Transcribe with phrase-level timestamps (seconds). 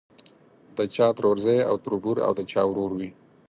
[0.75, 3.09] د چا ترورزی او تربور او د چا ورور وي.